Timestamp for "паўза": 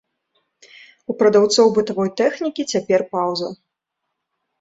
3.13-3.51